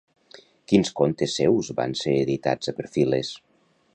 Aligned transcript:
Quins 0.71 0.89
contes 0.99 1.35
seus 1.41 1.69
van 1.81 1.95
ser 2.01 2.15
editats 2.23 2.71
a 2.71 2.75
Perfiles? 2.81 3.33